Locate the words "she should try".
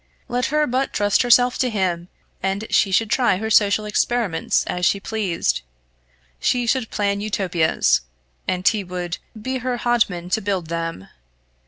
2.71-3.37